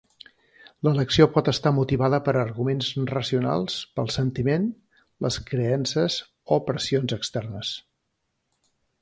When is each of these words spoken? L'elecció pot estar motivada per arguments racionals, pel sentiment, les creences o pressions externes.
L'elecció 0.85 1.25
pot 1.33 1.49
estar 1.51 1.73
motivada 1.79 2.19
per 2.27 2.33
arguments 2.43 2.89
racionals, 3.11 3.75
pel 3.99 4.09
sentiment, 4.17 4.67
les 5.27 5.39
creences 5.51 6.19
o 6.57 6.59
pressions 6.73 7.17
externes. 7.21 7.77